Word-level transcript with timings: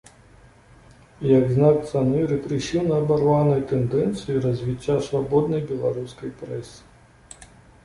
Як 1.37 1.43
знак 1.57 1.77
цаны 1.91 2.23
рэпрэсіўна 2.31 2.93
абарванай 3.03 3.61
тэндэнцыі 3.73 4.41
развіцця 4.49 4.97
свабоднай 5.11 5.61
беларускай 5.71 6.35
прэсы. 6.43 7.47